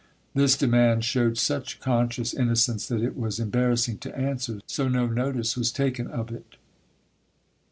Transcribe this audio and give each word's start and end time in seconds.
This 0.33 0.57
demand 0.57 1.05
showed 1.05 1.37
such 1.37 1.79
conscious 1.79 2.33
innocence 2.33 2.87
that 2.87 3.03
it 3.03 3.15
was 3.15 3.39
embarrassing 3.39 3.99
to 3.99 4.17
answer, 4.17 4.59
so 4.65 4.87
no 4.87 5.05
notice 5.05 5.55
was 5.55 5.71
taken 5.71 6.07
of 6.07 6.31
it. 6.31 6.55